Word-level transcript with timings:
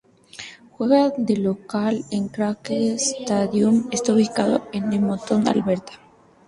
Juega 0.71 1.11
de 1.15 1.37
local 1.37 2.03
en 2.09 2.23
el 2.23 2.31
Clarke 2.31 2.95
Stadium, 2.95 3.87
está 3.91 4.13
ubicado 4.13 4.67
en 4.73 4.91
Edmonton, 4.93 5.47
Alberta. 5.47 5.93